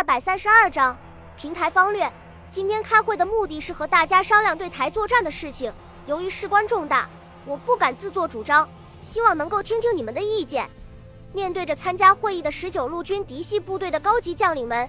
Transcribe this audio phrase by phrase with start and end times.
[0.00, 0.96] 二百三十二章
[1.36, 2.10] 平台方略。
[2.48, 5.70] 今天开会的目的是和大家商量对台作战的事情。
[6.06, 7.06] 由于事关重大，
[7.44, 8.66] 我不敢自作主张，
[9.02, 10.66] 希望能够听听你们的意见。
[11.34, 14.88] 面对着参加会议的十九路军嫡系部队的高级将领们，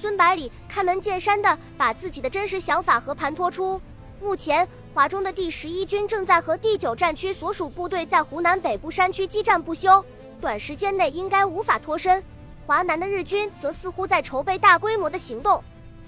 [0.00, 3.80] 孙百里开门见山地把自己的真实想法和盘托出。
[4.20, 10.04] 目前，华中的第十一军正在和第九战区所属部队在湖南北部山区激战不休，
[10.40, 12.22] 短时间内应该无法脱身。
[12.66, 15.62] 华南的日军则似乎在筹备大规模的行动，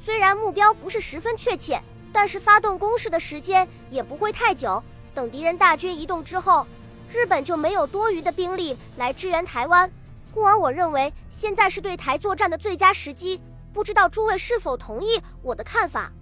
[0.05, 4.83] 虽然目标不是十分确切，但是发动攻势的时间也不会太久。
[5.15, 6.67] 等敌人大军移动之后，
[7.13, 9.91] 日本就没有多余的兵力来支援台湾，
[10.33, 13.41] 故而我认为现在是对台作战的最佳时机。
[13.73, 16.13] 不知道诸位是否同意我的看法？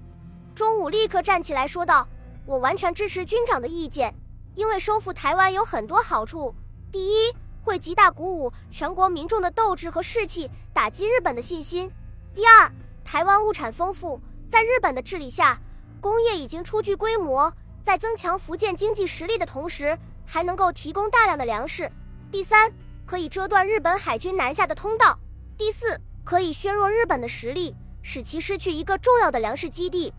[0.54, 2.08] 中午立刻站起来说道
[2.46, 4.14] ：“我完全支持军长的意见，
[4.54, 6.54] 因为收复台湾有很多好处。
[6.90, 11.90] 第一，会极大鼓舞全国民众的斗志和士气，打击日本的信心。
[12.34, 12.70] 第二，
[13.04, 15.58] 台湾物产丰富，在日本的治理下，
[16.00, 17.52] 工业已经初具规模，
[17.84, 19.96] 在增强福建经济实力的同时，
[20.26, 21.90] 还能够提供大量的粮食。
[22.30, 22.72] 第三，
[23.06, 25.18] 可以遮断日本海军南下的通道。
[25.56, 30.12] 第四，可以削弱日本的实力，使其失去一个重要的粮食基地。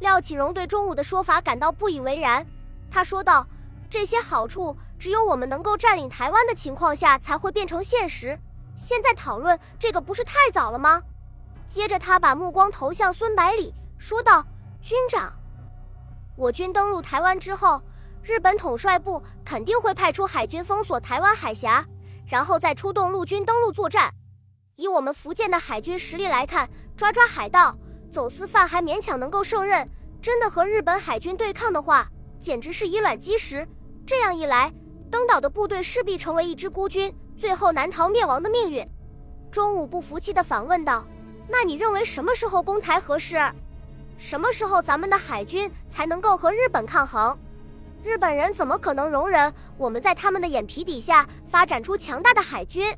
[0.00, 2.46] 廖启荣对钟武的说法感到不以为然，
[2.90, 3.46] 他说道。
[3.90, 8.40] 这些好处只有我们能够占领台湾的情况下才会变成现实。
[8.74, 11.02] 现在讨论这个不是太早了吗？
[11.68, 14.42] 接着他把目光投向孙百里，说道
[14.80, 15.30] ：“军长，
[16.38, 17.82] 我军登陆台湾之后，
[18.22, 21.84] 日本统帅部肯定会派出海军封锁台湾海峡，
[22.26, 24.10] 然后再出动陆军登陆作战。
[24.76, 27.76] 以我们福建的海军实力来看，抓抓海盗、
[28.10, 29.86] 走私犯还勉强能够胜任。
[30.22, 32.08] 真的和日本海军对抗的话，
[32.40, 33.68] 简直是以卵击石。”
[34.06, 34.70] 这样一来，
[35.14, 38.84] 登岛的部队势必成为一支孤军，最后难逃灭亡的命运。
[39.48, 41.06] 钟武不服气地反问道
[41.46, 43.38] ：“那你认为什么时候攻台合适？
[44.18, 47.38] 什么时候咱们的海军才能够和日本抗衡？
[48.02, 52.92] 日本人怎么可能容忍我们在他们的眼皮底下发展出强大的海军？”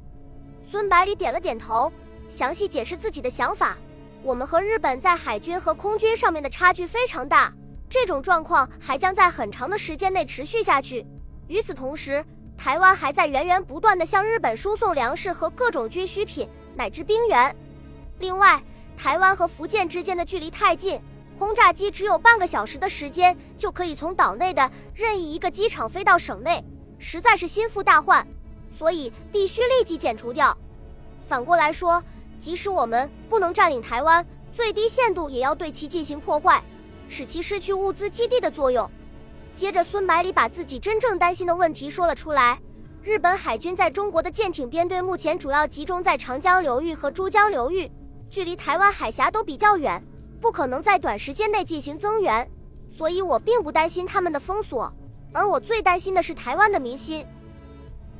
[0.73, 1.93] 孙百里点了点头，
[2.31, 3.77] 详细解释自己的想法
[4.25, 7.53] ：“我们和日本在海军和空军上面的差距非常大。”
[7.91, 11.07] 这种状况还将在很长的时间内持续下去。
[11.49, 12.25] 与此同时，
[12.57, 17.55] 台湾还在源源不断地向日本输送粮食和各种军需品乃至兵员。
[18.19, 18.63] 另外，
[18.97, 21.01] 台湾和福建之间的距离太近，
[21.39, 26.65] 轰炸机只有半个小时的时间就可以从岛内的任意一个机场飞到省内，
[26.99, 28.27] 实在是心腹大患，
[28.71, 30.57] 所以必须立即剪除掉。
[31.29, 32.03] 反过来说，
[32.41, 36.63] 即使我们不能占领台湾，最低限度也要对其进行破坏。
[37.09, 38.91] 使其失去物资基地的作用。
[39.57, 42.61] 接着，孙百里把自己真正担心的问题说了出来：
[43.03, 47.91] 日本海军在中国的舰艇编队目前主要集中在长江流域和珠江流域，
[48.29, 50.05] 距离台湾海峡都比较远，
[50.43, 52.47] 不可能在短时间内进行增援。
[52.95, 54.93] 所以我并不担心他们的封锁，
[55.33, 57.27] 而我最担心的是台湾的民心。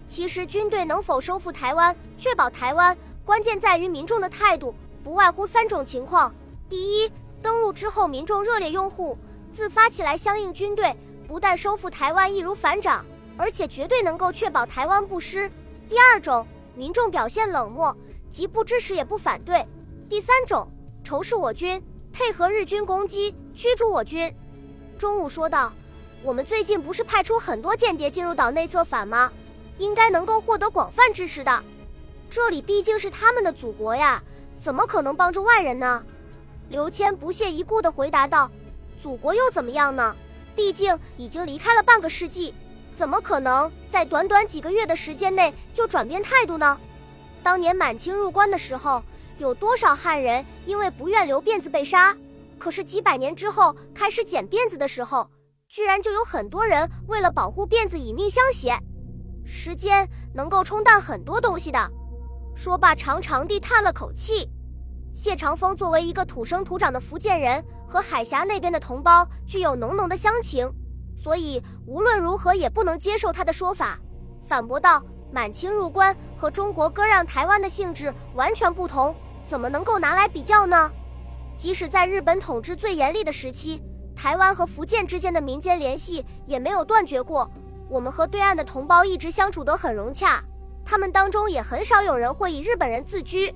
[0.07, 4.75] 其实，军队能否收复台湾、确保台湾，关键在于民众的态度，
[5.05, 6.35] 不外乎三种情况：
[6.67, 9.19] 第一，登陆之后，民众热烈拥护，
[9.53, 13.05] 自发起来相应军队，不但收复台湾易如反掌，
[13.37, 15.51] 而且绝对能够确保台湾不失。
[15.89, 17.97] 第二种，民众表现冷漠，
[18.31, 19.67] 既不支持也不反对。
[20.09, 20.67] 第三种，
[21.03, 21.83] 仇视我军，
[22.13, 24.35] 配合日军攻击，驱逐我军。
[24.97, 25.73] 中午说道
[26.23, 29.31] ：“我们最近不是派出很多间谍进入岛内策反吗？
[29.79, 31.65] 应该能够获得广泛支持的。
[32.31, 34.23] 这里毕竟是他们的祖国呀，
[34.57, 36.03] 怎么可能帮助外人呢？”
[36.69, 38.51] 刘谦不屑一顾地回答道
[39.03, 40.17] ：“祖国又怎么样呢？
[40.57, 42.55] 毕竟已经离开了半个世纪，
[42.95, 46.77] 怎么可能在短短几个月的时间内就转变态度呢？
[47.43, 49.03] 当年满清入关的时候，
[49.39, 52.17] 有多少汉人因为不愿留辫子被杀？
[52.59, 55.31] 可是几百年之后开始剪辫子的时候，
[55.69, 58.77] 居然就有很多人为了保护辫子以命相携。
[59.45, 61.79] 时间能够冲淡很多东西的。”
[62.57, 64.49] 说罢，长长地叹了口气。
[65.13, 70.71] 谢长风作为一个土生土长的福建人，和海峡那边的同胞具有浓浓的乡情，
[71.23, 73.99] 所以无论如何也不能接受他的说法，
[74.47, 75.03] 反驳道
[75.33, 80.91] ：“满清入关和中国割让台湾的性质完全不同，怎么能够拿来比较呢？
[81.57, 83.81] 即使在日本统治最严厉的时期，
[84.15, 87.51] 台湾和福建之间的民间联系也没有断绝过，
[87.89, 90.43] 我们和对岸的同胞一直相处得很融洽，
[90.85, 93.55] 他们当中也很少有人会以日本人自居。”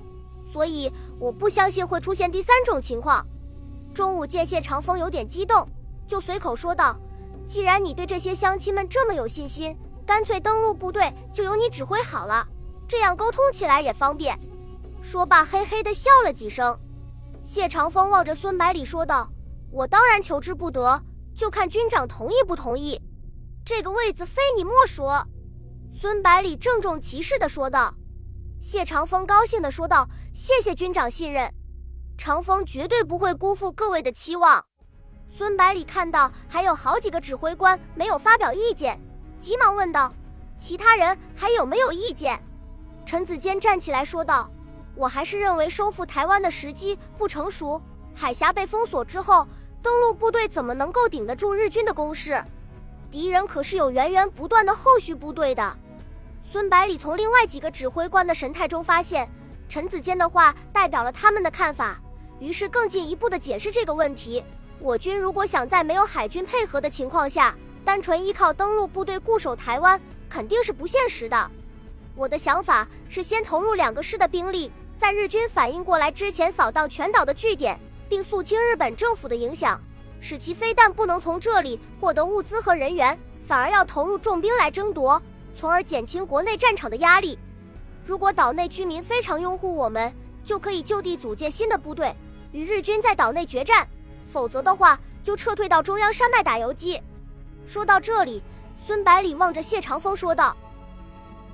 [0.51, 3.25] 所以我不相信会出现第三种情况。
[3.93, 5.67] 中午见谢长风有点激动，
[6.07, 6.97] 就随口说道
[7.45, 12.47] ：“既然你对这些乡亲们这么有信心，干脆登陆部队就由你指挥好了，
[12.87, 14.37] 这样沟通起来也方便。”
[15.01, 16.77] 说罢，嘿嘿的笑了几声。
[17.43, 19.29] 谢长风望着孙百里说道
[19.71, 21.01] ：“我当然求之不得，
[21.35, 23.01] 就看军长同意不同意。
[23.65, 25.07] 这个位子非你莫属。”
[25.99, 27.93] 孙百里郑重其事的说道。
[28.61, 31.51] 谢长风高兴的说道：“谢谢军长信任，
[32.23, 34.63] 长风绝对不会辜负各位的期望。”
[35.35, 39.01] 孙百里看到还有好几个指挥官没有发表意见，
[39.39, 40.13] 急忙问道
[40.55, 42.39] ：“其他人还有没有意见？”
[43.07, 44.47] 陈子坚站起来说道
[44.93, 47.81] ：“我还是认为收复台湾的时机不成熟。
[48.13, 49.47] 海峡被封锁之后，
[49.81, 52.39] 登陆部队怎么能够顶得住日军的攻势？
[53.09, 55.75] 敌人可是有源源不断的后续部队的。”
[56.51, 59.27] 孙百里从另外几个指挥官的神态中发现，
[59.67, 61.99] 陈子坚的话代表了他们的看法，
[62.41, 64.43] 于是更进一步的解释这个问题：
[64.79, 67.55] 我军如果想在没有海军配合的情况下，
[67.85, 71.51] 单纯依靠登陆部队固守台湾，肯定是不现实的。
[72.15, 77.79] 我的想法是先投入两个师的兵力，在日军反应过来之前扫荡全岛的据点，
[78.09, 79.79] 并肃清日本政府的影响，
[80.19, 83.15] 使其非但不能从这里获得物资和人员，
[83.45, 85.21] 反而要投入重兵来争夺。
[85.53, 87.37] 从而减轻国内战场的压力。
[88.03, 90.11] 如果岛内居民非常拥护我们，
[90.43, 92.15] 就可以就地组建新的部队，
[92.51, 93.85] 与日军在岛内决战；
[94.25, 97.01] 否则的话，就撤退到中央山脉打游击。
[97.65, 98.43] 说到这里，
[98.85, 100.55] 孙百里望着谢长风说道：“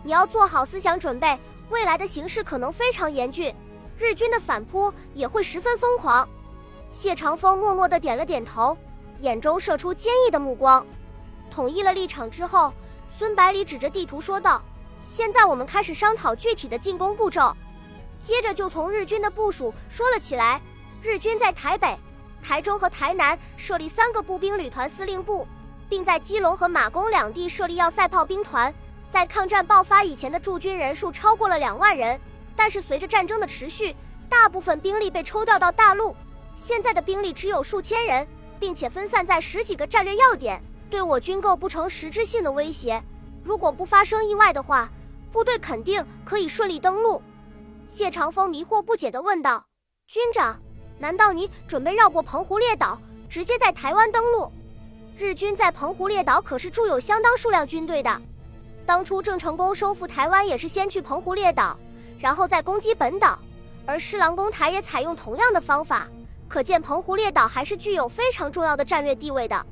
[0.04, 1.40] 你要做好思想准备，
[1.70, 3.54] 未来的形势可能非常严峻，
[3.98, 6.28] 日军的反扑也会十分疯狂。”
[6.92, 8.78] 谢长风默默地点了点头，
[9.20, 10.86] 眼中射出坚毅的目光。
[11.52, 12.74] 统一了立场之后。
[13.20, 14.62] 孙百里指着地图说道
[15.04, 17.52] ：“现在我们开始商讨具体的进攻步骤。”
[18.22, 20.62] 接着就从日军的部署说了起来。
[21.08, 21.98] 日军在台北、
[22.44, 25.48] 台中和台南设立三个步兵旅团司令部，
[25.88, 28.74] 并在基隆和马公两地设立要塞炮兵团。
[29.10, 32.20] 在抗战爆发以前的驻军人数超过了两万人，
[32.58, 33.96] 但是随着战争的持续，
[34.28, 36.14] 大部分兵力被抽调到大陆，
[36.58, 38.28] 现在的兵力只有数千人，
[38.60, 40.62] 并且分散在十几个战略要点。
[40.90, 43.02] 对我军构不成实质性的威胁。
[43.46, 44.90] 如果不发生意外的话，
[45.32, 47.22] 部队肯定可以顺利登陆。
[47.88, 49.68] 谢长风迷惑不解地问道
[50.06, 50.60] ：“军长，
[51.00, 53.00] 难道你准备绕过澎湖列岛，
[53.30, 54.52] 直接在台湾登陆？
[55.18, 58.22] 日军在澎湖列岛可是驻有相当数量军队的。
[58.86, 61.78] 当初郑成功收复台湾也是先去澎湖列岛，
[62.20, 63.40] 然后再攻击本岛，
[63.86, 66.08] 而施琅攻台也采用同样的方法。
[66.48, 69.66] 可见澎湖列岛还是具有非常重要的战略地位的。”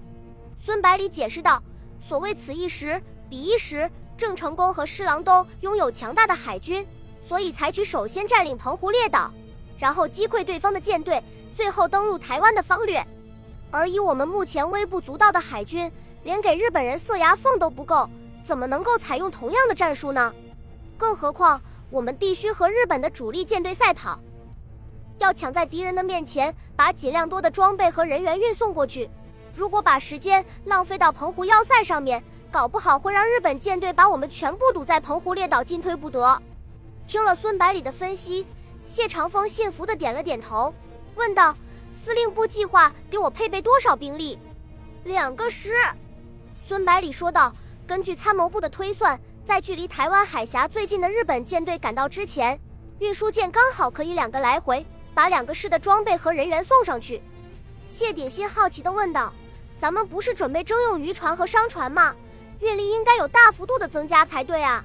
[0.63, 1.61] 孙百里解释道
[2.07, 3.89] ：“所谓此一时，彼一时。
[4.17, 6.87] 郑成功和施琅都拥有强大的海军，
[7.27, 9.29] 所以采取首先占领澎湖列岛，
[9.77, 11.21] 然后击溃对方的舰队，
[11.55, 13.05] 最后登陆台湾的方略。
[13.71, 15.91] 而以我们目前微不足道的海军，
[16.23, 18.09] 连给日本人塞牙缝都不够，
[18.43, 20.33] 怎么能够采用同样的战术呢？
[20.97, 24.19] 更何况我们必须和日本的主力舰队赛跑，
[25.17, 29.09] 要抢在敌人的面前，把尽量多的装备和人员运送过去。”
[29.55, 36.41] 如果把时间浪费到澎湖要塞上面，搞不好会让日本舰队把我们全部堵在澎湖列岛，进退不得。
[37.07, 38.45] 听了孙百里的分析，
[38.85, 40.73] 谢长风信服的点了点头，
[41.15, 41.55] 问道
[41.91, 44.37] ：“司令部计划给我配备多少兵力？”
[45.03, 45.73] 两个师。
[46.67, 47.53] 孙百里说道
[47.87, 52.59] ：“根据参谋部的推算，在距离台湾海峡最近的日本舰队赶到之前，
[52.99, 57.21] 运输舰刚好可以两个来回，把两个师的装备和人员送上去。”
[57.87, 59.33] 谢鼎新好奇的问道。
[59.77, 62.15] 咱们不是准备征用渔船和商船吗？
[62.61, 64.83] 运力应该有大幅度的增加才对啊！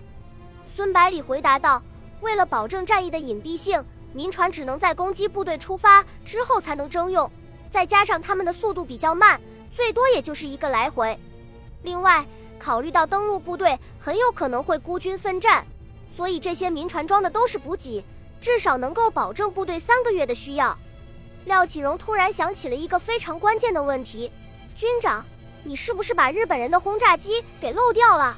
[0.74, 1.80] 孙百里回答道
[2.20, 7.30] ：“为了保证战役的隐蔽性，民船只能在攻击部队出发之后才能征用，
[7.70, 9.40] 再加上他们的速度比较慢，
[9.74, 11.18] 最多也就是一个来回。
[11.82, 12.26] 另外，
[12.58, 15.66] 考虑到登陆部队很有可能会孤军奋战，
[16.14, 18.04] 所以这些民船装的都是补给，
[18.40, 20.76] 至少能够保证部队三个月的需要。”
[21.46, 24.30] 廖启荣突然想起了一个非常关键的问题。
[24.76, 25.24] 军长，
[25.64, 28.36] 你是不是把日本人的轰炸机给漏掉了？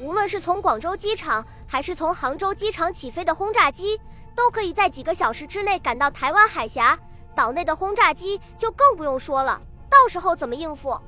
[0.00, 4.00] 无论是从广州机场还是从杭州机场起飞的轰炸机，
[4.34, 6.98] 都可以在几个小时之内赶到台湾海峡。
[7.34, 10.98] 岛内的轰炸机就更不用说了，到时候怎么应付？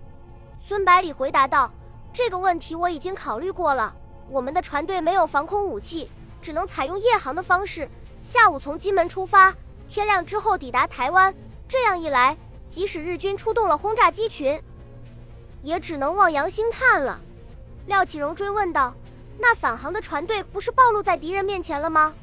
[0.67, 1.71] 孙百里回答道
[2.13, 3.95] ：“这个问题我已经考虑过了。
[4.29, 6.11] 我们的船队没有防空武器，
[6.43, 7.89] 只能采用夜航的方式，
[8.23, 9.55] 下午从金门出发，
[9.87, 11.33] 天亮之后抵达台湾。
[11.69, 12.37] 这样一来。”
[12.69, 14.61] 即使日军出动了轰炸机群，
[15.63, 17.21] 也只能望洋兴叹了。
[17.87, 18.93] 廖启荣追问道
[19.39, 22.15] ：“那返航的船队不是暴露在敌人面前了吗？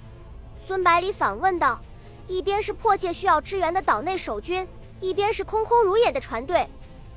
[0.67, 1.79] 孙百里反问道。
[2.25, 4.65] 一边是迫切需要支援的岛内守军，
[5.01, 6.65] 一边是空空如也的船队。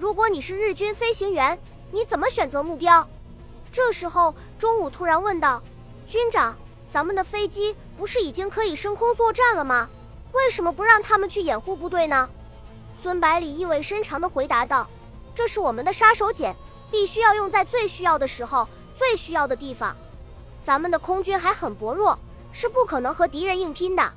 [0.01, 1.57] 如果你是日军飞行员，
[1.93, 3.07] 你怎么选择目标？
[3.71, 5.63] 这时候中午突然问道：
[6.09, 6.59] 军长，
[6.91, 9.89] 咱们的飞机不是已经可以升空作战了吗？
[10.33, 12.29] 为什么不让他们去掩护部队呢？
[13.01, 14.89] 孙百里意味深长地回答道：
[15.37, 16.53] 这是我们的杀手锏，
[16.91, 18.69] 必须要用在最需要的时候。
[18.97, 19.97] 最需要的地方。
[20.65, 22.19] 咱们的空军还很薄弱
[22.53, 24.13] 是不可能和敌人硬拼的。